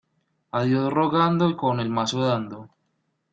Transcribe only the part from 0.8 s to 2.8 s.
rogando y con el mazo dando.